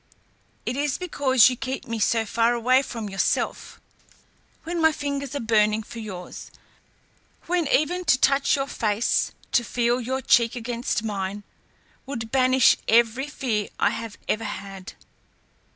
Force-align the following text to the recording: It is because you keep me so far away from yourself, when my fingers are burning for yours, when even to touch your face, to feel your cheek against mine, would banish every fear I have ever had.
It 0.65 0.75
is 0.75 0.97
because 0.97 1.47
you 1.47 1.55
keep 1.55 1.85
me 1.85 1.99
so 1.99 2.25
far 2.25 2.55
away 2.55 2.81
from 2.81 3.07
yourself, 3.07 3.79
when 4.63 4.81
my 4.81 4.91
fingers 4.91 5.35
are 5.35 5.39
burning 5.39 5.83
for 5.83 5.99
yours, 5.99 6.49
when 7.45 7.67
even 7.67 8.05
to 8.05 8.17
touch 8.19 8.55
your 8.55 8.65
face, 8.65 9.31
to 9.51 9.63
feel 9.63 10.01
your 10.01 10.21
cheek 10.23 10.55
against 10.55 11.03
mine, 11.03 11.43
would 12.07 12.31
banish 12.31 12.77
every 12.87 13.27
fear 13.27 13.69
I 13.79 13.91
have 13.91 14.17
ever 14.27 14.43
had. 14.43 14.93